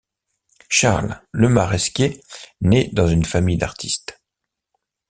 Charles 0.67 1.15
Lemaresquier 1.31 2.23
naît 2.61 2.89
dans 2.91 3.07
une 3.07 3.23
famille 3.23 3.57
d'artistes. 3.59 4.19